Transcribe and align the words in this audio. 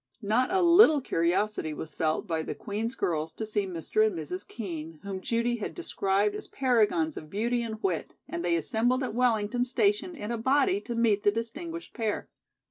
Not 0.23 0.51
a 0.51 0.63
little 0.63 0.99
curiosity 0.99 1.75
was 1.75 1.93
felt 1.93 2.25
by 2.25 2.41
the 2.41 2.55
Queen's 2.55 2.95
girls 2.95 3.31
to 3.33 3.45
see 3.45 3.67
Mr. 3.67 4.03
and 4.03 4.17
Mrs. 4.17 4.47
Kean, 4.47 4.99
whom 5.03 5.21
Judy 5.21 5.57
had 5.57 5.75
described 5.75 6.33
as 6.33 6.47
paragons 6.47 7.17
of 7.17 7.29
beauty 7.29 7.61
and 7.61 7.79
wit, 7.83 8.15
and 8.27 8.43
they 8.43 8.55
assembled 8.55 9.03
at 9.03 9.13
Wellington 9.13 9.63
station 9.63 10.15
in 10.15 10.31
a 10.31 10.39
body 10.39 10.81
to 10.81 10.95
meet 10.95 11.21
the 11.21 11.29
distinguished 11.31 11.93
pair. 11.93 12.29